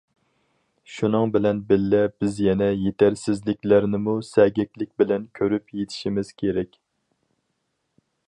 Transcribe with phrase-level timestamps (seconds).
[0.93, 6.81] شۇنىڭ بىلەن بىللە، بىز يەنە يېتەرسىزلىكلەرنىمۇ سەگەكلىك بىلەن كۆرۈپ يېتىشىمىز كېرەك.